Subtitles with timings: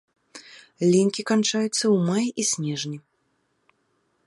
[0.93, 2.97] Лінькі канчаюцца ў маі і снежні.